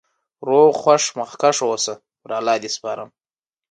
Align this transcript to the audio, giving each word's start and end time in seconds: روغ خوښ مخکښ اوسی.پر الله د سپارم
روغ 0.47 0.71
خوښ 0.81 1.03
مخکښ 1.19 1.57
اوسی.پر 1.67 2.31
الله 2.37 2.55
د 2.63 2.65
سپارم 2.75 3.09